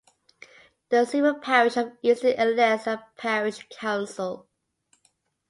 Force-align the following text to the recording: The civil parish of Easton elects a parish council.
The 0.89 1.05
civil 1.05 1.35
parish 1.35 1.77
of 1.77 1.91
Easton 2.01 2.31
elects 2.39 2.87
a 2.87 3.05
parish 3.17 3.67
council. 3.69 4.47